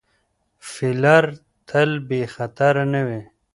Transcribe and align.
فیلر 0.71 1.25
تل 1.67 1.89
بې 2.07 2.21
خطره 2.33 2.83
نه 2.93 3.01
وي. 3.07 3.21